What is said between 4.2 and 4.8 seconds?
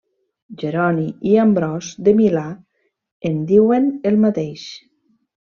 mateix.